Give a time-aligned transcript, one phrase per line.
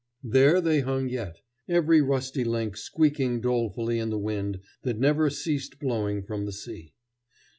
[0.23, 5.77] There they hung yet, every rusty link squeaking dolefully in the wind that never ceased
[5.77, 6.95] blowing from the sea.